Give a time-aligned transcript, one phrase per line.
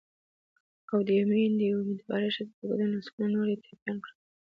[0.91, 4.17] او د یوې امېندوارې ښځې په ګډون لسګونه نور یې ټپیان کړل